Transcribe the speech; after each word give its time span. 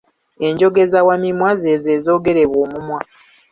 Enjogeza 0.47 0.99
wamimwa 1.07 1.51
z’ezo 1.61 1.87
ezoogerebwa 1.97 2.57
omumwa. 2.65 3.01